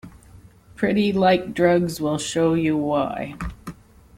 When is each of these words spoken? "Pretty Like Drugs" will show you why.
"Pretty 0.73 1.13
Like 1.13 1.53
Drugs" 1.53 2.01
will 2.01 2.17
show 2.17 2.55
you 2.55 2.75
why. 2.75 3.35